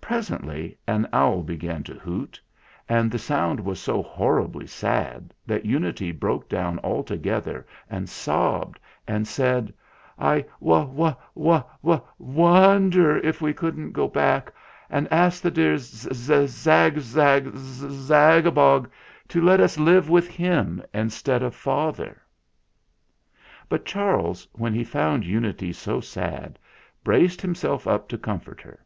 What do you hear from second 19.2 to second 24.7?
to let us live with him instead of father." But Charles,